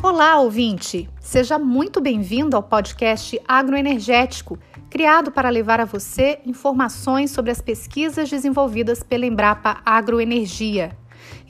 Olá, 0.00 0.38
ouvinte! 0.38 1.10
Seja 1.18 1.58
muito 1.58 2.00
bem-vindo 2.00 2.54
ao 2.54 2.62
podcast 2.62 3.36
Agroenergético, 3.48 4.56
criado 4.88 5.32
para 5.32 5.48
levar 5.48 5.80
a 5.80 5.84
você 5.84 6.38
informações 6.46 7.32
sobre 7.32 7.50
as 7.50 7.60
pesquisas 7.60 8.30
desenvolvidas 8.30 9.02
pela 9.02 9.26
Embrapa 9.26 9.80
Agroenergia. 9.84 10.96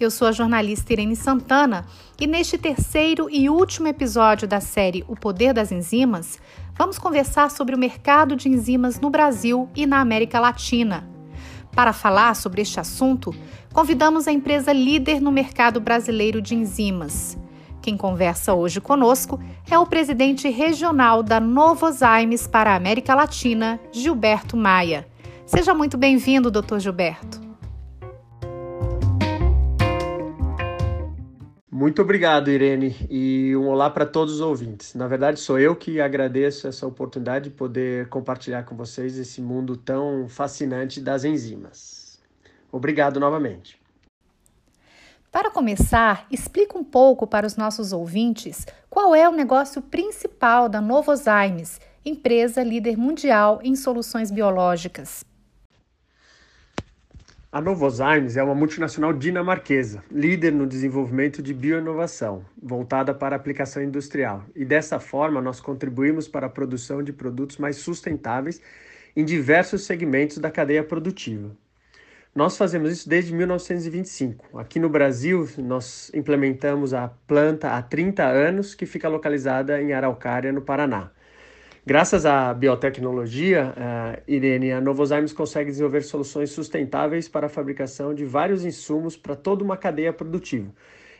Eu 0.00 0.10
sou 0.10 0.26
a 0.26 0.32
jornalista 0.32 0.94
Irene 0.94 1.14
Santana 1.14 1.84
e 2.18 2.26
neste 2.26 2.56
terceiro 2.56 3.28
e 3.30 3.50
último 3.50 3.86
episódio 3.86 4.48
da 4.48 4.62
série 4.62 5.04
O 5.06 5.14
Poder 5.14 5.52
das 5.52 5.70
Enzimas, 5.70 6.38
vamos 6.74 6.98
conversar 6.98 7.50
sobre 7.50 7.74
o 7.74 7.78
mercado 7.78 8.34
de 8.34 8.48
enzimas 8.48 8.98
no 8.98 9.10
Brasil 9.10 9.68
e 9.76 9.84
na 9.84 10.00
América 10.00 10.40
Latina. 10.40 11.06
Para 11.72 11.92
falar 11.92 12.34
sobre 12.34 12.62
este 12.62 12.80
assunto, 12.80 13.34
convidamos 13.74 14.26
a 14.26 14.32
empresa 14.32 14.72
líder 14.72 15.20
no 15.20 15.30
mercado 15.30 15.82
brasileiro 15.82 16.40
de 16.40 16.54
enzimas. 16.54 17.36
Quem 17.88 17.96
conversa 17.96 18.52
hoje 18.52 18.82
conosco 18.82 19.40
é 19.70 19.78
o 19.78 19.86
presidente 19.86 20.46
regional 20.50 21.22
da 21.22 21.40
Novozymes 21.40 22.46
para 22.46 22.72
a 22.72 22.76
América 22.76 23.14
Latina, 23.14 23.80
Gilberto 23.90 24.58
Maia. 24.58 25.08
Seja 25.46 25.72
muito 25.72 25.96
bem-vindo, 25.96 26.50
doutor 26.50 26.80
Gilberto. 26.80 27.40
Muito 31.70 32.02
obrigado, 32.02 32.50
Irene, 32.50 32.94
e 33.08 33.56
um 33.56 33.68
olá 33.68 33.88
para 33.88 34.04
todos 34.04 34.34
os 34.34 34.40
ouvintes. 34.42 34.94
Na 34.94 35.08
verdade, 35.08 35.40
sou 35.40 35.58
eu 35.58 35.74
que 35.74 35.98
agradeço 35.98 36.68
essa 36.68 36.86
oportunidade 36.86 37.48
de 37.48 37.56
poder 37.56 38.10
compartilhar 38.10 38.64
com 38.64 38.76
vocês 38.76 39.16
esse 39.16 39.40
mundo 39.40 39.78
tão 39.78 40.28
fascinante 40.28 41.00
das 41.00 41.24
enzimas. 41.24 42.20
Obrigado 42.70 43.18
novamente. 43.18 43.77
Para 45.30 45.50
começar, 45.50 46.26
explica 46.30 46.78
um 46.78 46.82
pouco 46.82 47.26
para 47.26 47.46
os 47.46 47.54
nossos 47.54 47.92
ouvintes 47.92 48.66
qual 48.88 49.14
é 49.14 49.28
o 49.28 49.32
negócio 49.32 49.82
principal 49.82 50.70
da 50.70 50.80
Novozymes, 50.80 51.78
empresa 52.02 52.62
líder 52.62 52.96
mundial 52.96 53.60
em 53.62 53.76
soluções 53.76 54.30
biológicas. 54.30 55.22
A 57.52 57.60
Novozymes 57.60 58.38
é 58.38 58.42
uma 58.42 58.54
multinacional 58.54 59.12
dinamarquesa, 59.12 60.02
líder 60.10 60.52
no 60.52 60.66
desenvolvimento 60.66 61.42
de 61.42 61.52
bioinovação, 61.52 62.44
voltada 62.62 63.12
para 63.12 63.36
a 63.36 63.38
aplicação 63.38 63.82
industrial. 63.82 64.44
E 64.54 64.64
dessa 64.64 64.98
forma, 64.98 65.42
nós 65.42 65.60
contribuímos 65.60 66.26
para 66.26 66.46
a 66.46 66.50
produção 66.50 67.02
de 67.02 67.12
produtos 67.12 67.58
mais 67.58 67.76
sustentáveis 67.76 68.62
em 69.14 69.24
diversos 69.24 69.82
segmentos 69.82 70.38
da 70.38 70.50
cadeia 70.50 70.82
produtiva. 70.82 71.54
Nós 72.34 72.56
fazemos 72.56 72.92
isso 72.92 73.08
desde 73.08 73.34
1925. 73.34 74.58
Aqui 74.58 74.78
no 74.78 74.88
Brasil, 74.88 75.48
nós 75.58 76.10
implementamos 76.14 76.94
a 76.94 77.08
planta 77.08 77.70
há 77.70 77.82
30 77.82 78.24
anos, 78.24 78.74
que 78.74 78.86
fica 78.86 79.08
localizada 79.08 79.80
em 79.82 79.92
Araucária, 79.92 80.52
no 80.52 80.62
Paraná. 80.62 81.10
Graças 81.88 82.26
à 82.26 82.52
biotecnologia, 82.52 83.72
uh, 83.74 84.22
Irene, 84.28 84.72
a 84.72 84.80
Novozymes 84.80 85.32
consegue 85.32 85.70
desenvolver 85.70 86.02
soluções 86.02 86.50
sustentáveis 86.50 87.28
para 87.28 87.46
a 87.46 87.48
fabricação 87.48 88.12
de 88.12 88.26
vários 88.26 88.62
insumos 88.62 89.16
para 89.16 89.34
toda 89.34 89.64
uma 89.64 89.74
cadeia 89.74 90.12
produtiva, 90.12 90.70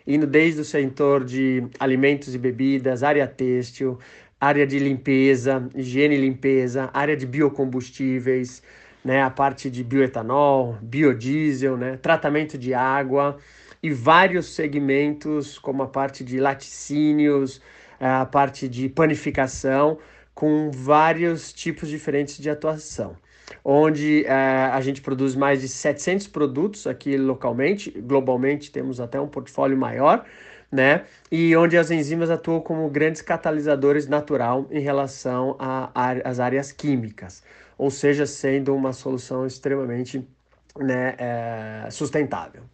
indo 0.07 0.27
desde 0.27 0.61
o 0.61 0.65
setor 0.67 1.25
de 1.25 1.67
alimentos 1.81 2.35
e 2.35 2.39
bebidas, 2.39 3.03
área 3.03 3.27
têxtil, 3.27 3.99
área 4.39 4.67
de 4.67 4.79
limpeza, 4.79 5.67
higiene 5.75 6.17
e 6.17 6.21
limpeza, 6.21 6.91
área 6.93 7.17
de 7.17 7.25
biocombustíveis, 7.25 8.63
né, 9.09 9.23
a 9.23 9.31
parte 9.31 9.71
de 9.71 9.83
bioetanol, 9.83 10.77
biodiesel, 10.83 11.79
né, 11.79 11.97
tratamento 11.97 12.59
de 12.59 12.75
água 12.75 13.39
e 13.83 13.91
vários 13.91 14.55
segmentos 14.55 15.59
como 15.59 15.83
a 15.83 15.87
parte 15.87 16.23
de 16.23 16.39
laticínios, 16.39 17.59
a 17.99 18.27
parte 18.27 18.69
de 18.69 18.87
panificação, 18.87 19.97
com 20.35 20.71
vários 20.71 21.55
tipos 21.55 21.89
diferentes 21.89 22.37
de 22.37 22.51
atuação, 22.51 23.17
onde 23.65 24.27
uh, 24.27 24.75
a 24.75 24.81
gente 24.83 25.01
produz 25.01 25.35
mais 25.35 25.63
de 25.63 25.69
700 25.69 26.27
produtos 26.27 26.87
aqui 26.87 27.17
localmente, 27.17 27.91
globalmente 27.91 28.71
temos 28.71 29.01
até 29.01 29.19
um 29.19 29.27
portfólio 29.27 29.79
maior, 29.79 30.23
né? 30.71 31.07
E 31.33 31.57
onde 31.57 31.79
as 31.79 31.91
enzimas 31.91 32.29
atuam 32.29 32.61
como 32.61 32.91
grandes 32.91 33.23
catalisadores 33.23 34.07
natural 34.07 34.67
em 34.71 34.81
relação 34.81 35.57
às 35.95 36.39
áreas 36.39 36.71
químicas, 36.71 37.43
ou 37.79 37.91
seja, 37.91 38.27
sendo 38.27 38.75
uma 38.75 38.93
solução 38.93 39.47
extremamente 39.47 40.29
né, 40.77 41.15
é, 41.17 41.89
sustentável. 41.91 42.65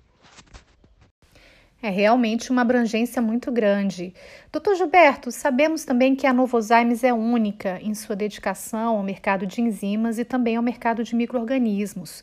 É 1.83 1.91
realmente 1.91 2.51
uma 2.51 2.63
abrangência 2.63 3.21
muito 3.21 3.53
grande. 3.53 4.15
Doutor 4.51 4.75
Gilberto, 4.75 5.31
sabemos 5.31 5.85
também 5.85 6.17
que 6.17 6.27
a 6.27 6.33
Novozymes 6.33 7.05
é 7.05 7.13
única 7.13 7.79
em 7.83 7.95
sua 7.95 8.17
dedicação 8.17 8.97
ao 8.97 9.03
mercado 9.03 9.47
de 9.47 9.61
enzimas 9.61 10.19
e 10.19 10.25
também 10.25 10.57
ao 10.57 10.63
mercado 10.63 11.05
de 11.05 11.15
micro-organismos. 11.15 12.23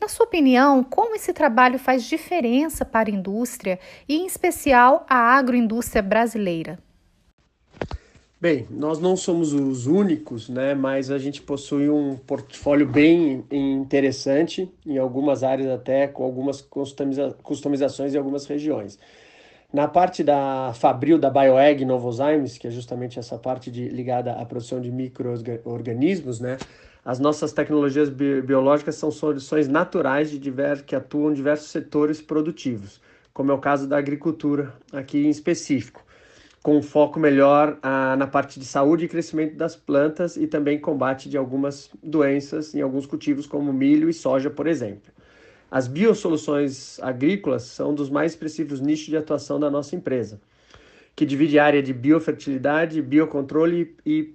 Na 0.00 0.06
sua 0.06 0.26
opinião, 0.26 0.84
como 0.84 1.16
esse 1.16 1.32
trabalho 1.32 1.76
faz 1.76 2.04
diferença 2.04 2.84
para 2.84 3.10
a 3.10 3.12
indústria 3.12 3.80
e, 4.08 4.14
em 4.14 4.26
especial, 4.26 5.04
a 5.10 5.36
agroindústria 5.36 6.02
brasileira? 6.02 6.78
Bem, 8.40 8.66
nós 8.70 8.98
não 8.98 9.18
somos 9.18 9.52
os 9.52 9.86
únicos, 9.86 10.48
né, 10.48 10.74
mas 10.74 11.10
a 11.10 11.18
gente 11.18 11.42
possui 11.42 11.90
um 11.90 12.16
portfólio 12.16 12.86
bem 12.86 13.44
interessante, 13.50 14.72
em 14.86 14.96
algumas 14.96 15.42
áreas 15.42 15.68
até 15.68 16.08
com 16.08 16.24
algumas 16.24 16.62
customiza 16.62 17.36
customizações 17.42 18.14
em 18.14 18.16
algumas 18.16 18.46
regiões. 18.46 18.98
Na 19.70 19.86
parte 19.86 20.24
da 20.24 20.72
Fabril, 20.72 21.18
da 21.18 21.28
Bioeg 21.28 21.84
Novozymes, 21.84 22.56
que 22.56 22.66
é 22.66 22.70
justamente 22.70 23.18
essa 23.18 23.36
parte 23.36 23.70
de, 23.70 23.90
ligada 23.90 24.32
à 24.32 24.44
produção 24.46 24.80
de 24.80 24.90
micro-organismos, 24.90 26.40
né, 26.40 26.56
as 27.04 27.18
nossas 27.18 27.52
tecnologias 27.52 28.08
bi 28.08 28.40
biológicas 28.40 28.94
são 28.94 29.10
soluções 29.10 29.68
naturais 29.68 30.30
de 30.30 30.38
que 30.86 30.96
atuam 30.96 31.32
em 31.32 31.34
diversos 31.34 31.68
setores 31.68 32.22
produtivos, 32.22 33.02
como 33.34 33.52
é 33.52 33.54
o 33.54 33.58
caso 33.58 33.86
da 33.86 33.98
agricultura 33.98 34.72
aqui 34.94 35.26
em 35.26 35.28
específico 35.28 36.02
com 36.62 36.82
foco 36.82 37.18
melhor 37.18 37.78
ah, 37.82 38.16
na 38.16 38.26
parte 38.26 38.60
de 38.60 38.66
saúde 38.66 39.06
e 39.06 39.08
crescimento 39.08 39.56
das 39.56 39.74
plantas 39.74 40.36
e 40.36 40.46
também 40.46 40.78
combate 40.78 41.28
de 41.28 41.36
algumas 41.36 41.90
doenças 42.02 42.74
em 42.74 42.82
alguns 42.82 43.06
cultivos, 43.06 43.46
como 43.46 43.72
milho 43.72 44.08
e 44.08 44.12
soja, 44.12 44.50
por 44.50 44.66
exemplo. 44.66 45.10
As 45.70 45.86
biosoluções 45.86 46.98
agrícolas 47.00 47.62
são 47.62 47.92
um 47.92 47.94
dos 47.94 48.10
mais 48.10 48.32
expressivos 48.32 48.80
nichos 48.80 49.06
de 49.06 49.16
atuação 49.16 49.58
da 49.58 49.70
nossa 49.70 49.96
empresa, 49.96 50.40
que 51.16 51.24
divide 51.24 51.58
a 51.58 51.64
área 51.64 51.82
de 51.82 51.92
biofertilidade, 51.92 53.00
biocontrole 53.00 53.96
e 54.04 54.34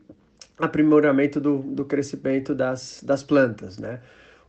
aprimoramento 0.57 1.39
do, 1.39 1.57
do 1.59 1.85
crescimento 1.85 2.55
das, 2.55 3.03
das 3.03 3.21
plantas. 3.21 3.77
Né? 3.77 3.99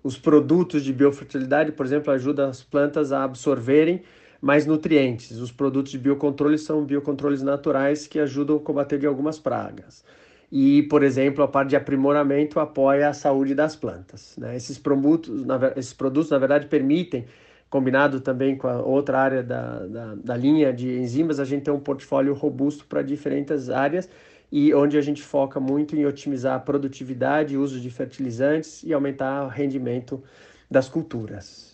Os 0.03 0.16
produtos 0.16 0.84
de 0.84 0.93
biofertilidade, 0.93 1.72
por 1.72 1.84
exemplo, 1.84 2.12
ajudam 2.12 2.48
as 2.48 2.62
plantas 2.62 3.12
a 3.12 3.25
absorverem 3.25 4.03
mais 4.41 4.67
nutrientes. 4.67 5.39
Os 5.39 5.51
produtos 5.51 5.93
de 5.93 5.99
biocontrole 5.99 6.59
são 6.59 6.85
biocontroles 6.85 7.43
naturais 7.43 8.07
que 8.07 8.19
ajudam 8.19 8.57
a 8.57 8.61
combater 8.61 8.99
de 8.99 9.07
algumas 9.07 9.39
pragas. 9.39 10.05
E, 10.51 10.85
por 10.85 11.03
exemplo, 11.03 11.43
a 11.43 11.49
parte 11.49 11.71
de 11.71 11.77
aprimoramento 11.77 12.61
apoia 12.61 13.09
a 13.09 13.13
saúde 13.13 13.55
das 13.55 13.75
plantas. 13.75 14.37
Né? 14.39 14.57
Esses, 14.57 14.79
produtos, 14.79 15.45
na, 15.45 15.73
esses 15.77 15.93
produtos, 15.93 16.31
na 16.31 16.39
verdade, 16.39 16.67
permitem, 16.67 17.27
combinado 17.69 18.21
também 18.21 18.57
com 18.57 18.69
a 18.69 18.81
outra 18.81 19.19
área 19.19 19.43
da, 19.43 19.87
da, 19.87 20.15
da 20.15 20.37
linha 20.37 20.73
de 20.73 20.89
enzimas, 20.99 21.41
a 21.41 21.45
gente 21.45 21.65
tem 21.65 21.75
um 21.75 21.81
portfólio 21.81 22.33
robusto 22.33 22.87
para 22.87 23.03
diferentes 23.03 23.69
áreas 23.69 24.09
e 24.53 24.73
onde 24.73 24.97
a 24.97 25.01
gente 25.01 25.21
foca 25.21 25.59
muito 25.59 25.97
em 25.97 26.07
otimizar 26.07 26.55
a 26.55 26.61
produtividade, 26.61 27.57
uso 27.57 27.81
de 27.81 27.91
fertilizantes 27.91 28.85
e 28.85 28.93
aumentar 28.95 29.45
o 29.45 29.49
rendimento 29.49 30.23
das 30.71 30.89
culturas 30.89 31.66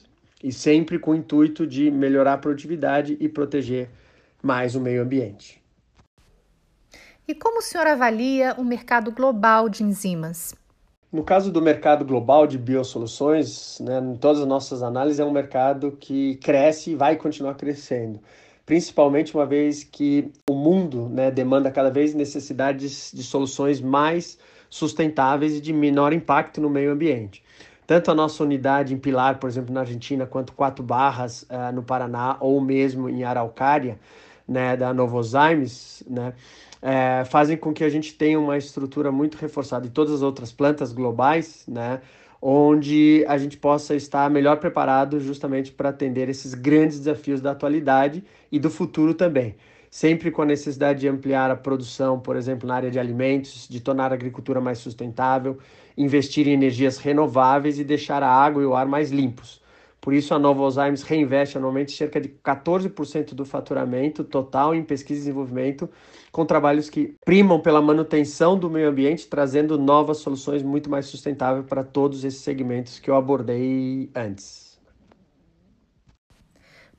e 0.42 0.53
sempre 0.53 0.98
com 0.98 1.12
o 1.12 1.14
intuito 1.14 1.66
de 1.66 1.90
melhorar 1.90 2.34
a 2.34 2.38
produtividade 2.38 3.17
e 3.20 3.28
proteger 3.28 3.88
mais 4.43 4.75
o 4.75 4.81
meio 4.81 5.02
ambiente. 5.02 5.62
E 7.26 7.34
como 7.34 7.61
o 7.61 7.62
senhor 7.62 7.87
avalia 7.87 8.55
o 8.58 8.64
mercado 8.64 9.12
global 9.12 9.69
de 9.69 9.84
enzimas? 9.84 10.55
No 11.12 11.22
caso 11.22 11.52
do 11.52 11.62
mercado 11.62 12.05
global 12.05 12.46
de 12.46 12.58
biosoluções, 12.58 13.78
né, 13.81 14.00
em 14.00 14.17
todas 14.17 14.40
as 14.40 14.49
nossas 14.49 14.82
análises, 14.82 15.20
é 15.20 15.25
um 15.25 15.31
mercado 15.31 15.93
que 15.93 16.37
cresce 16.37 16.90
e 16.90 16.94
vai 16.94 17.17
continuar 17.17 17.55
crescendo, 17.55 18.19
principalmente 18.67 19.34
uma 19.34 19.46
vez 19.46 19.84
que 19.84 20.32
o 20.50 20.55
mundo 20.55 21.08
né, 21.11 21.31
demanda 21.31 21.70
cada 21.70 21.90
vez 21.90 22.14
necessidades 22.14 23.12
de 23.14 23.22
soluções 23.22 23.81
mais 23.81 24.38
sustentáveis 24.70 25.56
e 25.56 25.61
de 25.61 25.72
menor 25.72 26.14
impacto 26.14 26.61
no 26.61 26.70
meio 26.70 26.90
ambiente 26.90 27.43
tanto 27.93 28.11
a 28.11 28.15
nossa 28.15 28.43
unidade 28.43 28.94
em 28.94 28.97
Pilar, 28.97 29.39
por 29.39 29.50
exemplo, 29.50 29.75
na 29.75 29.81
Argentina, 29.81 30.25
quanto 30.25 30.55
Quatro 30.55 30.83
Barras 30.83 31.43
uh, 31.43 31.71
no 31.75 31.83
Paraná, 31.83 32.39
ou 32.41 32.59
mesmo 32.59 33.06
em 33.06 33.23
Araucária, 33.23 33.99
né, 34.49 34.75
da 34.79 34.94
Novozymes, 34.94 36.03
né, 36.09 36.33
é, 36.81 37.23
fazem 37.27 37.55
com 37.55 37.71
que 37.71 37.85
a 37.85 37.91
gente 37.91 38.15
tenha 38.15 38.41
uma 38.41 38.56
estrutura 38.56 39.12
muito 39.12 39.37
reforçada. 39.37 39.87
Em 39.87 39.91
todas 39.91 40.15
as 40.15 40.23
outras 40.23 40.50
plantas 40.50 40.91
globais, 40.91 41.65
né, 41.69 42.00
onde 42.41 43.27
a 43.29 43.37
gente 43.37 43.59
possa 43.59 43.94
estar 43.94 44.31
melhor 44.31 44.56
preparado 44.56 45.21
justamente 45.21 45.71
para 45.71 45.91
atender 45.91 46.31
esses 46.31 46.55
grandes 46.55 46.99
desafios 46.99 47.43
da 47.43 47.50
atualidade 47.50 48.25
e 48.50 48.59
do 48.59 48.71
futuro 48.71 49.12
também, 49.12 49.55
sempre 49.93 50.31
com 50.31 50.41
a 50.41 50.47
necessidade 50.47 51.00
de 51.00 51.09
ampliar 51.09 51.50
a 51.50 51.55
produção, 51.55 52.19
por 52.19 52.35
exemplo, 52.35 52.67
na 52.67 52.75
área 52.75 52.91
de 52.91 52.99
alimentos, 52.99 53.69
de 53.69 53.79
tornar 53.79 54.11
a 54.11 54.15
agricultura 54.15 54.59
mais 54.59 54.79
sustentável, 54.79 55.59
investir 55.99 56.49
em 56.49 56.53
energias 56.53 56.97
renováveis 56.97 57.79
e 57.79 57.85
deixar 57.85 58.23
a 58.23 58.31
água 58.31 58.62
e 58.62 58.65
o 58.65 58.75
ar 58.75 58.87
mais 58.87 59.11
limpos. 59.11 59.61
Por 60.00 60.15
isso, 60.15 60.33
a 60.33 60.39
Nova 60.39 60.62
Alzheimer 60.62 60.99
reinveste 61.05 61.59
anualmente 61.59 61.93
cerca 61.93 62.19
de 62.19 62.31
14% 62.31 63.35
do 63.35 63.44
faturamento 63.44 64.25
total 64.25 64.75
em 64.75 64.83
pesquisa 64.83 65.21
e 65.21 65.25
desenvolvimento, 65.25 65.91
com 66.33 66.47
trabalhos 66.47 66.89
que 66.89 67.15
primam 67.23 67.61
pela 67.61 67.83
manutenção 67.83 68.59
do 68.59 68.71
meio 68.71 68.89
ambiente, 68.89 69.29
trazendo 69.29 69.79
novas 69.79 70.17
soluções 70.19 70.62
muito 70.62 70.89
mais 70.89 71.05
sustentáveis 71.05 71.67
para 71.67 71.85
todos 71.85 72.25
esses 72.25 72.41
segmentos 72.41 72.99
que 72.99 73.11
eu 73.11 73.15
abordei 73.15 74.11
antes. 74.15 74.71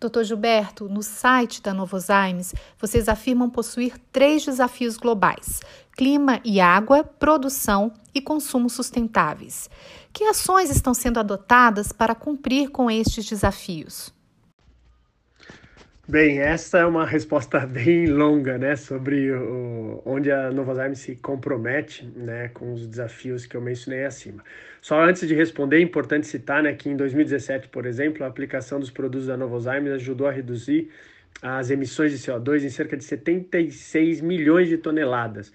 Doutor 0.03 0.25
Gilberto, 0.25 0.89
no 0.89 1.01
site 1.01 1.61
da 1.61 1.73
Novozymes, 1.73 2.53
vocês 2.77 3.07
afirmam 3.07 3.50
possuir 3.50 3.97
três 4.11 4.44
desafios 4.44 4.97
globais: 4.97 5.61
clima 5.95 6.41
e 6.44 6.59
água, 6.59 7.05
produção 7.05 7.94
e 8.13 8.19
consumo 8.19 8.69
sustentáveis. 8.69 9.69
Que 10.11 10.25
ações 10.25 10.69
estão 10.69 10.94
sendo 10.94 11.21
adotadas 11.21 11.94
para 11.94 12.13
cumprir 12.13 12.69
com 12.69 12.91
estes 12.91 13.25
desafios? 13.25 14.13
Bem, 16.05 16.39
essa 16.39 16.79
é 16.79 16.85
uma 16.85 17.05
resposta 17.05 17.59
bem 17.65 18.07
longa, 18.07 18.57
né, 18.57 18.75
sobre 18.75 19.31
o, 19.31 20.01
onde 20.05 20.29
a 20.29 20.51
Novozymes 20.51 21.00
se 21.00 21.15
compromete, 21.15 22.05
né, 22.13 22.50
com 22.50 22.73
os 22.73 22.85
desafios 22.85 23.45
que 23.45 23.55
eu 23.55 23.61
mencionei 23.61 24.03
acima. 24.03 24.44
Só 24.81 25.01
antes 25.01 25.25
de 25.25 25.33
responder, 25.33 25.77
é 25.77 25.81
importante 25.81 26.27
citar, 26.27 26.61
né, 26.61 26.73
que 26.73 26.89
em 26.89 26.97
2017, 26.97 27.69
por 27.69 27.85
exemplo, 27.85 28.25
a 28.25 28.27
aplicação 28.27 28.81
dos 28.81 28.91
produtos 28.91 29.27
da 29.27 29.38
Novozymes 29.38 29.94
ajudou 29.94 30.27
a 30.27 30.31
reduzir 30.31 30.89
as 31.41 31.69
emissões 31.69 32.11
de 32.11 32.17
CO2 32.17 32.65
em 32.65 32.69
cerca 32.69 32.97
de 32.97 33.03
76 33.06 34.19
milhões 34.19 34.67
de 34.67 34.77
toneladas. 34.77 35.53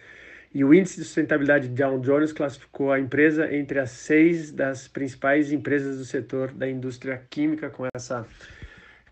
E 0.54 0.64
o 0.64 0.72
índice 0.72 0.96
de 0.96 1.04
sustentabilidade 1.04 1.68
Dow 1.68 2.00
Jones 2.00 2.32
classificou 2.32 2.90
a 2.90 2.98
empresa 2.98 3.54
entre 3.54 3.78
as 3.80 3.90
seis 3.90 4.50
das 4.50 4.88
principais 4.88 5.52
empresas 5.52 5.98
do 5.98 6.06
setor 6.06 6.52
da 6.52 6.66
indústria 6.66 7.22
química 7.28 7.68
com 7.68 7.86
essa 7.94 8.26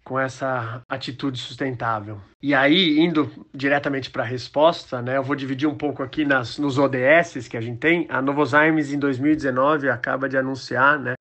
com 0.07 0.21
essa 0.21 0.81
atitude 0.89 1.37
sustentável. 1.37 2.21
E 2.41 2.55
aí, 2.55 2.97
indo 3.01 3.29
diretamente 3.53 4.09
para 4.09 4.23
a 4.23 4.27
resposta, 4.27 5.03
né, 5.03 5.17
eu 5.17 5.23
vou 5.25 5.35
dividir 5.35 5.69
um 5.69 5.75
pouco 5.75 6.01
aqui 6.01 6.25
nas, 6.25 6.59
nos 6.59 6.79
ODS 6.79 7.49
que 7.49 7.57
a 7.57 7.61
gente 7.61 7.79
tem. 7.79 8.07
A 8.09 8.23
Novozymes, 8.23 8.93
em 8.93 9.01
2019, 9.01 9.91
acaba 9.91 10.29
de 10.29 10.39
anunciar 10.39 10.97
né, 11.01 11.15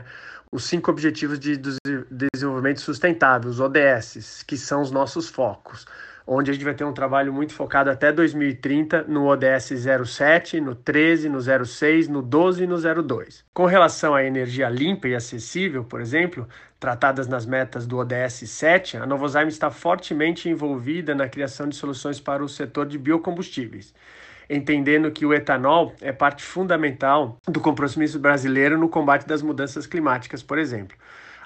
os 0.51 0.65
cinco 0.65 0.91
Objetivos 0.91 1.39
de 1.39 1.59
Desenvolvimento 2.11 2.79
Sustentável, 2.79 3.49
os 3.49 3.59
ODS, 3.59 4.43
que 4.43 4.55
são 4.55 4.83
os 4.83 4.91
nossos 4.91 5.29
focos 5.29 5.87
onde 6.27 6.49
a 6.49 6.53
gente 6.53 6.63
vai 6.63 6.73
ter 6.73 6.83
um 6.83 6.93
trabalho 6.93 7.31
muito 7.31 7.53
focado 7.53 7.89
até 7.89 8.11
2030 8.11 9.03
no 9.03 9.25
ODS 9.25 9.71
07, 10.05 10.59
no 10.59 10.73
13, 10.73 11.29
no 11.29 11.39
06, 11.65 12.07
no 12.07 12.21
12 12.21 12.63
e 12.63 12.67
no 12.67 12.77
02. 13.03 13.45
Com 13.53 13.65
relação 13.65 14.15
à 14.15 14.23
energia 14.23 14.69
limpa 14.69 15.07
e 15.07 15.15
acessível, 15.15 15.83
por 15.83 16.01
exemplo, 16.01 16.47
tratadas 16.79 17.27
nas 17.27 17.45
metas 17.45 17.85
do 17.85 17.97
ODS 17.97 18.49
7, 18.49 18.97
a 18.97 19.05
Novozymes 19.05 19.53
está 19.53 19.69
fortemente 19.69 20.49
envolvida 20.49 21.13
na 21.13 21.29
criação 21.29 21.69
de 21.69 21.75
soluções 21.75 22.19
para 22.19 22.43
o 22.43 22.49
setor 22.49 22.85
de 22.87 22.97
biocombustíveis 22.97 23.93
entendendo 24.49 25.11
que 25.11 25.25
o 25.25 25.33
etanol 25.33 25.93
é 26.01 26.11
parte 26.11 26.43
fundamental 26.43 27.39
do 27.47 27.59
compromisso 27.59 28.19
brasileiro 28.19 28.77
no 28.77 28.87
combate 28.87 29.25
das 29.25 29.41
mudanças 29.41 29.87
climáticas, 29.87 30.43
por 30.43 30.57
exemplo. 30.57 30.95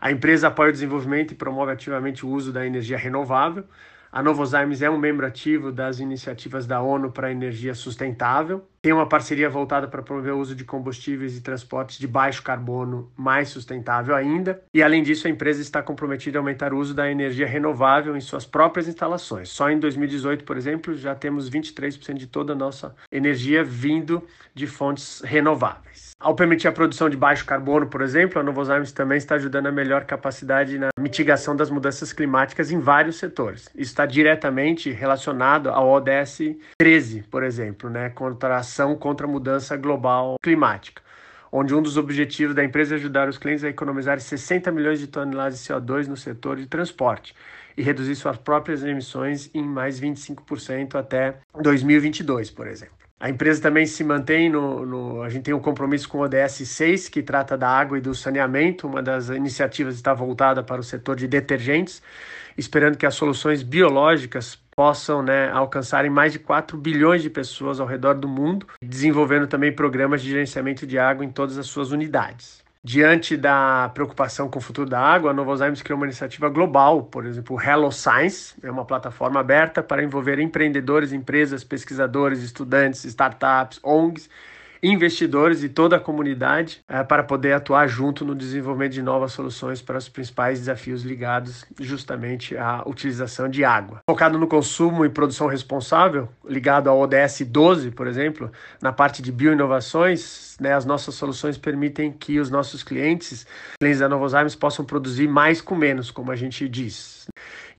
A 0.01 0.11
empresa 0.11 0.47
apoia 0.47 0.69
o 0.69 0.73
desenvolvimento 0.73 1.31
e 1.31 1.35
promove 1.35 1.71
ativamente 1.71 2.25
o 2.25 2.29
uso 2.29 2.53
da 2.53 2.65
energia 2.65 2.97
renovável, 2.97 3.65
a 4.11 4.23
Novozymes 4.23 4.81
é 4.81 4.89
um 4.89 4.97
membro 4.97 5.25
ativo 5.25 5.71
das 5.71 5.99
iniciativas 5.99 6.65
da 6.65 6.81
ONU 6.81 7.11
para 7.11 7.27
a 7.27 7.31
energia 7.31 7.75
sustentável. 7.75 8.67
Tem 8.81 8.93
uma 8.93 9.07
parceria 9.07 9.49
voltada 9.49 9.87
para 9.89 10.01
promover 10.01 10.33
o 10.33 10.39
uso 10.39 10.55
de 10.55 10.63
combustíveis 10.63 11.35
e 11.35 11.41
transportes 11.41 11.97
de 11.99 12.07
baixo 12.07 12.41
carbono 12.41 13.11
mais 13.17 13.49
sustentável 13.49 14.15
ainda. 14.15 14.61
E 14.73 14.81
além 14.81 15.03
disso, 15.03 15.27
a 15.27 15.29
empresa 15.29 15.61
está 15.61 15.81
comprometida 15.81 16.37
a 16.37 16.41
aumentar 16.41 16.73
o 16.73 16.77
uso 16.77 16.93
da 16.93 17.11
energia 17.11 17.45
renovável 17.45 18.15
em 18.15 18.21
suas 18.21 18.45
próprias 18.45 18.87
instalações. 18.87 19.49
Só 19.49 19.69
em 19.69 19.77
2018, 19.77 20.45
por 20.45 20.55
exemplo, 20.55 20.95
já 20.95 21.13
temos 21.13 21.49
23% 21.49 22.13
de 22.13 22.27
toda 22.27 22.53
a 22.53 22.55
nossa 22.55 22.95
energia 23.11 23.65
vindo 23.65 24.23
de 24.55 24.65
fontes 24.65 25.21
renováveis. 25.25 26.11
Ao 26.19 26.35
permitir 26.35 26.67
a 26.67 26.71
produção 26.73 27.09
de 27.09 27.15
baixo 27.15 27.45
carbono, 27.45 27.87
por 27.87 28.01
exemplo, 28.01 28.39
a 28.39 28.43
Novozymes 28.43 28.91
também 28.91 29.17
está 29.17 29.35
ajudando 29.35 29.67
a 29.67 29.71
melhor 29.71 30.03
capacidade 30.03 30.77
na 30.77 30.89
mitigação 30.99 31.55
das 31.55 31.69
mudanças 31.69 32.11
climáticas 32.11 32.71
em 32.71 32.79
vários 32.79 33.17
setores. 33.17 33.69
Isso 33.73 33.91
está 33.91 34.05
diretamente 34.05 34.91
relacionado 34.91 35.69
ao 35.69 35.87
ODS 35.87 36.57
13, 36.77 37.23
por 37.23 37.41
exemplo, 37.41 37.89
né, 37.89 38.09
contra 38.09 38.57
a 38.57 38.63
ação 38.69 38.95
contra 38.95 39.25
a 39.25 39.29
mudança 39.29 39.75
global 39.75 40.35
climática, 40.41 41.01
onde 41.51 41.73
um 41.73 41.81
dos 41.81 41.97
objetivos 41.97 42.55
da 42.55 42.63
empresa 42.63 42.95
é 42.95 42.97
ajudar 42.97 43.27
os 43.27 43.37
clientes 43.37 43.63
a 43.63 43.69
economizar 43.69 44.19
60 44.19 44.71
milhões 44.71 44.99
de 44.99 45.07
toneladas 45.07 45.59
de 45.59 45.67
CO2 45.67 46.07
no 46.07 46.15
setor 46.15 46.57
de 46.57 46.67
transporte 46.67 47.35
e 47.75 47.81
reduzir 47.81 48.15
suas 48.15 48.37
próprias 48.37 48.83
emissões 48.83 49.49
em 49.53 49.63
mais 49.63 49.99
25% 49.99 50.95
até 50.95 51.39
2022, 51.59 52.51
por 52.51 52.67
exemplo. 52.67 52.99
A 53.19 53.29
empresa 53.29 53.61
também 53.61 53.85
se 53.85 54.01
mantém 54.01 54.49
no, 54.49 54.85
no, 54.85 55.23
A 55.23 55.29
gente 55.29 55.43
tem 55.43 55.53
um 55.53 55.59
compromisso 55.59 56.07
com 56.07 56.19
o 56.19 56.21
ODS 56.21 56.65
6, 56.65 57.09
que 57.09 57.21
trata 57.21 57.57
da 57.57 57.67
água 57.67 57.97
e 57.97 58.01
do 58.01 58.15
saneamento. 58.15 58.87
Uma 58.87 59.01
das 59.03 59.27
iniciativas 59.27 59.95
está 59.95 60.13
voltada 60.13 60.63
para 60.63 60.79
o 60.79 60.83
setor 60.83 61.17
de 61.17 61.27
detergentes, 61.27 62.01
esperando 62.57 62.97
que 62.97 63.05
as 63.05 63.15
soluções 63.15 63.61
biológicas 63.61 64.57
possam 64.79 65.21
né, 65.21 65.51
alcançarem 65.51 66.09
mais 66.09 66.31
de 66.31 66.39
4 66.39 66.77
bilhões 66.77 67.21
de 67.21 67.29
pessoas 67.29 67.81
ao 67.81 67.85
redor 67.85 68.13
do 68.13 68.29
mundo, 68.29 68.65
desenvolvendo 68.81 69.45
também 69.45 69.75
programas 69.75 70.21
de 70.21 70.29
gerenciamento 70.29 70.87
de 70.87 70.97
água 70.97 71.25
em 71.25 71.29
todas 71.29 71.57
as 71.57 71.67
suas 71.67 71.91
unidades. 71.91 72.63
Diante 72.81 73.35
da 73.35 73.91
preocupação 73.93 74.47
com 74.47 74.57
o 74.57 74.61
futuro 74.61 74.89
da 74.89 75.01
água, 75.01 75.31
a 75.31 75.33
Novozymes 75.33 75.81
criou 75.81 75.97
uma 75.97 76.05
iniciativa 76.05 76.47
global, 76.47 77.03
por 77.03 77.25
exemplo, 77.25 77.57
o 77.57 77.61
Hello 77.61 77.91
Science, 77.91 78.55
é 78.63 78.71
uma 78.71 78.85
plataforma 78.85 79.41
aberta 79.41 79.83
para 79.83 80.01
envolver 80.01 80.39
empreendedores, 80.39 81.11
empresas, 81.11 81.61
pesquisadores, 81.61 82.41
estudantes, 82.41 83.03
startups, 83.03 83.81
ONGs 83.83 84.29
investidores 84.81 85.63
e 85.63 85.69
toda 85.69 85.97
a 85.97 85.99
comunidade 85.99 86.81
é, 86.87 87.03
para 87.03 87.23
poder 87.23 87.53
atuar 87.53 87.87
junto 87.87 88.23
no 88.23 88.33
desenvolvimento 88.33 88.93
de 88.93 89.01
novas 89.01 89.31
soluções 89.31 89.81
para 89.81 89.97
os 89.97 90.07
principais 90.07 90.59
desafios 90.59 91.03
ligados 91.03 91.65
justamente 91.79 92.57
à 92.57 92.83
utilização 92.85 93.49
de 93.49 93.63
água. 93.63 94.01
Focado 94.09 94.37
no 94.37 94.47
consumo 94.47 95.05
e 95.05 95.09
produção 95.09 95.47
responsável, 95.47 96.29
ligado 96.47 96.89
ao 96.89 96.99
ODS 96.99 97.41
12, 97.41 97.91
por 97.91 98.07
exemplo, 98.07 98.51
na 98.81 98.91
parte 98.91 99.21
de 99.21 99.31
bioinovações, 99.31 100.57
né, 100.59 100.73
as 100.73 100.85
nossas 100.85 101.15
soluções 101.15 101.57
permitem 101.57 102.11
que 102.11 102.39
os 102.39 102.49
nossos 102.49 102.83
clientes, 102.83 103.45
clientes 103.79 103.99
da 103.99 104.09
Novozymes, 104.09 104.55
possam 104.55 104.85
produzir 104.85 105.27
mais 105.27 105.61
com 105.61 105.75
menos, 105.75 106.11
como 106.11 106.31
a 106.31 106.35
gente 106.35 106.67
diz 106.67 107.27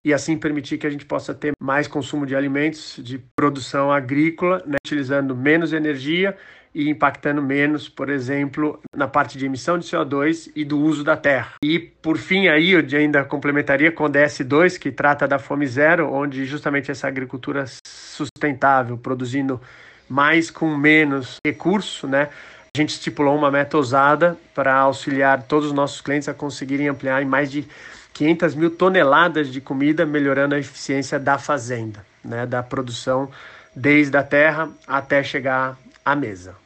e 0.02 0.14
assim 0.14 0.38
permitir 0.38 0.78
que 0.78 0.86
a 0.86 0.90
gente 0.90 1.04
possa 1.04 1.34
ter 1.34 1.52
mais 1.60 1.86
consumo 1.86 2.24
de 2.24 2.34
alimentos 2.34 2.98
de 3.02 3.18
produção 3.18 3.92
agrícola, 3.92 4.62
né, 4.66 4.76
utilizando 4.82 5.36
menos 5.36 5.72
energia 5.72 6.36
e 6.74 6.88
impactando 6.88 7.42
menos, 7.42 7.88
por 7.88 8.08
exemplo, 8.08 8.80
na 8.94 9.08
parte 9.08 9.36
de 9.36 9.46
emissão 9.46 9.78
de 9.78 9.86
CO2 9.86 10.50
e 10.54 10.64
do 10.64 10.78
uso 10.78 11.02
da 11.02 11.16
terra. 11.16 11.54
E 11.62 11.78
por 11.78 12.16
fim 12.16 12.48
aí 12.48 12.70
eu 12.70 12.84
ainda 12.98 13.24
complementaria 13.24 13.90
com 13.90 14.04
o 14.04 14.08
DS2 14.08 14.78
que 14.78 14.92
trata 14.92 15.26
da 15.26 15.38
fome 15.38 15.66
zero, 15.66 16.12
onde 16.12 16.44
justamente 16.44 16.90
essa 16.90 17.08
agricultura 17.08 17.64
sustentável, 17.84 18.96
produzindo 18.96 19.60
mais 20.08 20.50
com 20.50 20.76
menos 20.76 21.36
recurso, 21.44 22.06
né? 22.06 22.28
A 22.74 22.78
gente 22.78 22.90
estipulou 22.90 23.36
uma 23.36 23.50
meta 23.50 23.76
ousada 23.76 24.36
para 24.54 24.74
auxiliar 24.74 25.42
todos 25.42 25.68
os 25.68 25.72
nossos 25.72 26.00
clientes 26.00 26.28
a 26.28 26.34
conseguirem 26.34 26.88
ampliar 26.88 27.20
em 27.20 27.26
mais 27.26 27.50
de 27.50 27.66
500 28.12 28.54
mil 28.54 28.70
toneladas 28.70 29.48
de 29.48 29.60
comida, 29.60 30.06
melhorando 30.06 30.54
a 30.54 30.58
eficiência 30.58 31.18
da 31.18 31.36
fazenda, 31.36 32.04
né, 32.24 32.46
da 32.46 32.62
produção 32.62 33.28
desde 33.74 34.16
a 34.16 34.22
terra 34.22 34.68
até 34.86 35.22
chegar 35.22 35.76
à 36.04 36.14
mesa. 36.16 36.56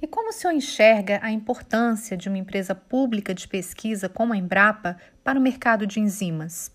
E 0.00 0.06
como 0.06 0.28
o 0.28 0.32
senhor 0.32 0.52
enxerga 0.52 1.18
a 1.22 1.30
importância 1.30 2.16
de 2.16 2.28
uma 2.28 2.38
empresa 2.38 2.74
pública 2.74 3.34
de 3.34 3.48
pesquisa 3.48 4.08
como 4.08 4.32
a 4.32 4.36
Embrapa 4.36 4.96
para 5.24 5.38
o 5.38 5.42
mercado 5.42 5.86
de 5.86 5.98
enzimas? 5.98 6.70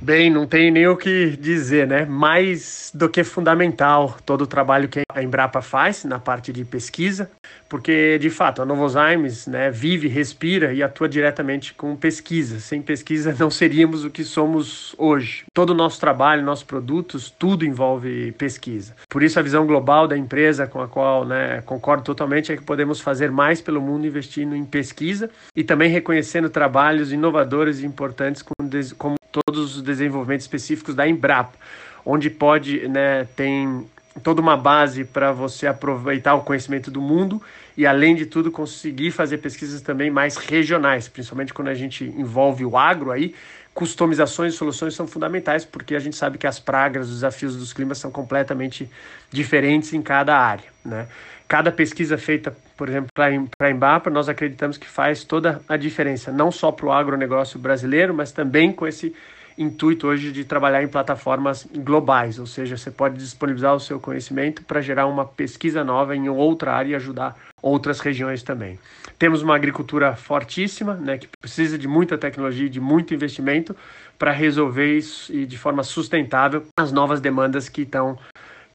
Bem, 0.00 0.30
não 0.30 0.46
tem 0.46 0.70
nem 0.70 0.86
o 0.86 0.96
que 0.96 1.36
dizer, 1.36 1.86
né? 1.86 2.04
Mais 2.04 2.92
do 2.94 3.08
que 3.08 3.24
fundamental 3.24 4.16
todo 4.24 4.42
o 4.42 4.46
trabalho 4.46 4.88
que 4.88 5.05
a 5.16 5.22
Embrapa 5.22 5.62
faz 5.62 6.04
na 6.04 6.18
parte 6.18 6.52
de 6.52 6.62
pesquisa, 6.62 7.30
porque 7.70 8.18
de 8.18 8.28
fato 8.28 8.60
a 8.60 8.66
Novozymes 8.66 9.46
né, 9.46 9.70
vive, 9.70 10.08
respira 10.08 10.74
e 10.74 10.82
atua 10.82 11.08
diretamente 11.08 11.72
com 11.72 11.96
pesquisa. 11.96 12.60
Sem 12.60 12.82
pesquisa 12.82 13.34
não 13.40 13.50
seríamos 13.50 14.04
o 14.04 14.10
que 14.10 14.22
somos 14.22 14.94
hoje. 14.98 15.46
Todo 15.54 15.70
o 15.70 15.74
nosso 15.74 15.98
trabalho, 15.98 16.42
nossos 16.42 16.64
produtos, 16.64 17.30
tudo 17.30 17.64
envolve 17.64 18.32
pesquisa. 18.32 18.94
Por 19.08 19.22
isso 19.22 19.38
a 19.38 19.42
visão 19.42 19.66
global 19.66 20.06
da 20.06 20.18
empresa 20.18 20.66
com 20.66 20.82
a 20.82 20.86
qual 20.88 21.24
né, 21.24 21.62
concordo 21.62 22.04
totalmente 22.04 22.52
é 22.52 22.56
que 22.56 22.62
podemos 22.62 23.00
fazer 23.00 23.30
mais 23.30 23.62
pelo 23.62 23.80
mundo 23.80 24.06
investindo 24.06 24.54
em 24.54 24.66
pesquisa 24.66 25.30
e 25.54 25.64
também 25.64 25.88
reconhecendo 25.88 26.50
trabalhos 26.50 27.10
inovadores 27.10 27.80
e 27.80 27.86
importantes 27.86 28.42
como 28.98 29.16
todos 29.30 29.76
os 29.76 29.82
desenvolvimentos 29.82 30.44
específicos 30.44 30.94
da 30.94 31.08
Embrapa, 31.08 31.54
onde 32.04 32.28
pode, 32.28 32.86
né, 32.86 33.26
tem 33.34 33.86
toda 34.22 34.40
uma 34.40 34.56
base 34.56 35.04
para 35.04 35.32
você 35.32 35.66
aproveitar 35.66 36.34
o 36.34 36.42
conhecimento 36.42 36.90
do 36.90 37.00
mundo 37.00 37.40
e, 37.76 37.86
além 37.86 38.14
de 38.14 38.26
tudo, 38.26 38.50
conseguir 38.50 39.10
fazer 39.10 39.38
pesquisas 39.38 39.80
também 39.80 40.10
mais 40.10 40.36
regionais, 40.36 41.08
principalmente 41.08 41.52
quando 41.52 41.68
a 41.68 41.74
gente 41.74 42.04
envolve 42.04 42.64
o 42.64 42.76
agro 42.76 43.10
aí. 43.10 43.34
Customizações 43.74 44.54
e 44.54 44.56
soluções 44.56 44.94
são 44.94 45.06
fundamentais 45.06 45.64
porque 45.64 45.94
a 45.94 45.98
gente 45.98 46.16
sabe 46.16 46.38
que 46.38 46.46
as 46.46 46.58
pragas, 46.58 47.08
os 47.08 47.14
desafios 47.16 47.56
dos 47.56 47.74
climas 47.74 47.98
são 47.98 48.10
completamente 48.10 48.90
diferentes 49.30 49.92
em 49.92 50.00
cada 50.00 50.34
área, 50.36 50.64
né? 50.82 51.06
Cada 51.46 51.70
pesquisa 51.70 52.18
feita, 52.18 52.56
por 52.76 52.88
exemplo, 52.88 53.08
para 53.14 53.68
a 53.68 53.70
Embrapa, 53.70 54.10
nós 54.10 54.28
acreditamos 54.28 54.76
que 54.76 54.86
faz 54.86 55.22
toda 55.22 55.60
a 55.68 55.76
diferença, 55.76 56.32
não 56.32 56.50
só 56.50 56.72
para 56.72 56.86
o 56.86 56.92
agronegócio 56.92 57.56
brasileiro, 57.56 58.12
mas 58.12 58.32
também 58.32 58.72
com 58.72 58.84
esse 58.84 59.14
intuito 59.58 60.06
hoje 60.06 60.30
de 60.32 60.44
trabalhar 60.44 60.82
em 60.82 60.88
plataformas 60.88 61.66
globais, 61.74 62.38
ou 62.38 62.46
seja, 62.46 62.76
você 62.76 62.90
pode 62.90 63.16
disponibilizar 63.16 63.74
o 63.74 63.80
seu 63.80 63.98
conhecimento 63.98 64.62
para 64.62 64.80
gerar 64.80 65.06
uma 65.06 65.24
pesquisa 65.24 65.82
nova 65.82 66.14
em 66.14 66.28
outra 66.28 66.74
área 66.74 66.90
e 66.90 66.94
ajudar 66.94 67.36
outras 67.62 68.00
regiões 68.00 68.42
também. 68.42 68.78
Temos 69.18 69.42
uma 69.42 69.56
agricultura 69.56 70.14
fortíssima, 70.14 70.94
né, 70.94 71.18
que 71.18 71.26
precisa 71.40 71.78
de 71.78 71.88
muita 71.88 72.18
tecnologia, 72.18 72.68
de 72.68 72.80
muito 72.80 73.14
investimento 73.14 73.74
para 74.18 74.30
resolver 74.30 74.96
isso 74.96 75.32
e 75.32 75.46
de 75.46 75.56
forma 75.56 75.82
sustentável 75.82 76.64
as 76.78 76.92
novas 76.92 77.20
demandas 77.20 77.68
que 77.68 77.82
estão 77.82 78.18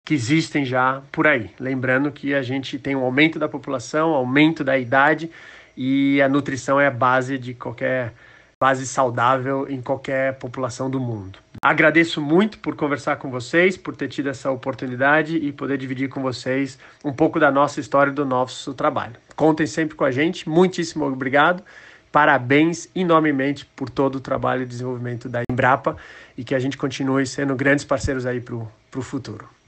que 0.04 0.16
existem 0.16 0.66
já 0.66 1.02
por 1.12 1.28
aí. 1.28 1.52
Lembrando 1.60 2.12
que 2.12 2.34
a 2.34 2.42
gente 2.42 2.80
tem 2.80 2.96
um 2.96 3.04
aumento 3.04 3.38
da 3.38 3.48
população, 3.48 4.16
aumento 4.16 4.64
da 4.64 4.78
idade 4.78 5.30
e 5.78 6.20
a 6.22 6.28
nutrição 6.28 6.82
é 6.82 6.88
a 6.88 6.92
base 6.92 7.38
de 7.38 7.54
qualquer 7.54 8.14
base 8.62 8.86
saudável 8.86 9.66
em 9.68 9.82
qualquer 9.82 10.38
população 10.38 10.88
do 10.88 11.00
mundo. 11.00 11.40
Agradeço 11.64 12.22
muito 12.22 12.60
por 12.60 12.76
conversar 12.76 13.16
com 13.16 13.32
vocês, 13.32 13.76
por 13.76 13.96
ter 13.96 14.08
tido 14.08 14.30
essa 14.30 14.52
oportunidade 14.52 15.36
e 15.36 15.52
poder 15.52 15.80
dividir 15.80 16.10
com 16.10 16.22
vocês 16.22 16.78
um 17.04 17.12
pouco 17.12 17.40
da 17.40 17.50
nossa 17.50 17.80
história 17.80 18.12
e 18.12 18.14
do 18.14 18.24
nosso 18.24 18.76
trabalho. 18.76 19.16
Contem 19.36 19.66
sempre 19.66 19.96
com 19.96 20.04
a 20.04 20.12
gente. 20.12 20.48
Muitíssimo 20.48 21.06
obrigado. 21.06 21.64
Parabéns 22.12 22.88
enormemente 22.94 23.66
por 23.66 23.90
todo 23.90 24.18
o 24.18 24.20
trabalho 24.20 24.62
e 24.62 24.66
desenvolvimento 24.68 25.28
da 25.28 25.42
Embrapa 25.50 25.98
e 26.38 26.44
que 26.44 26.54
a 26.54 26.60
gente 26.60 26.78
continue 26.78 27.26
sendo 27.26 27.56
grandes 27.56 27.84
parceiros 27.84 28.28
aí 28.28 28.40
para 28.40 28.56
o 28.56 29.02
futuro. 29.02 29.61